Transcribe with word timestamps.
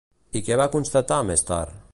I 0.39 0.41
què 0.47 0.57
va 0.61 0.67
constatar 0.77 1.21
més 1.31 1.49
tard? 1.53 1.81